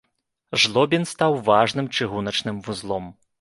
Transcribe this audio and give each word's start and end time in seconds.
Жлобін 0.61 1.05
стаў 1.11 1.37
важным 1.51 1.91
чыгуначным 1.99 2.63
вузлом. 2.71 3.05